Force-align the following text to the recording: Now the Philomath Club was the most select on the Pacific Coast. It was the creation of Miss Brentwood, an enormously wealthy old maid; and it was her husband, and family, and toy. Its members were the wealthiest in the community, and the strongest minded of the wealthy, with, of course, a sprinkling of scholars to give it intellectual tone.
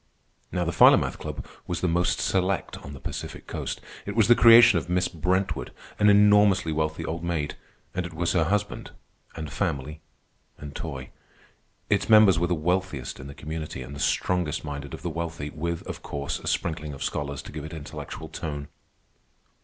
Now 0.51 0.65
the 0.65 0.71
Philomath 0.71 1.19
Club 1.19 1.45
was 1.67 1.81
the 1.81 1.87
most 1.87 2.19
select 2.19 2.75
on 2.79 2.93
the 2.93 2.99
Pacific 2.99 3.45
Coast. 3.45 3.81
It 4.03 4.15
was 4.15 4.27
the 4.27 4.33
creation 4.33 4.79
of 4.79 4.89
Miss 4.89 5.07
Brentwood, 5.07 5.71
an 5.99 6.09
enormously 6.09 6.71
wealthy 6.71 7.05
old 7.05 7.23
maid; 7.23 7.53
and 7.93 8.03
it 8.03 8.13
was 8.15 8.31
her 8.33 8.45
husband, 8.45 8.89
and 9.35 9.53
family, 9.53 10.01
and 10.57 10.75
toy. 10.75 11.11
Its 11.87 12.09
members 12.09 12.39
were 12.39 12.47
the 12.47 12.55
wealthiest 12.55 13.19
in 13.19 13.27
the 13.27 13.35
community, 13.35 13.83
and 13.83 13.95
the 13.95 13.99
strongest 13.99 14.65
minded 14.65 14.95
of 14.95 15.03
the 15.03 15.09
wealthy, 15.11 15.51
with, 15.51 15.83
of 15.85 16.01
course, 16.01 16.39
a 16.39 16.47
sprinkling 16.47 16.93
of 16.93 17.03
scholars 17.03 17.43
to 17.43 17.51
give 17.51 17.63
it 17.63 17.71
intellectual 17.71 18.27
tone. 18.27 18.69